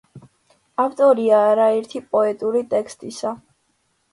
[0.83, 3.35] ავტორია არაერთი პოეტური ტექსტისა.